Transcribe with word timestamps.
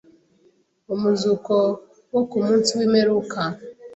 umuzuko 0.93 1.53
wo 2.13 2.21
ku 2.29 2.37
munsi 2.45 2.71
w’imperuka 2.77 3.39